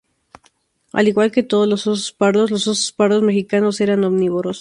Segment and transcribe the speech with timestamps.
[0.93, 4.49] Al igual que todos los osos pardos, los osos pardos mexicanos eran omnívoros.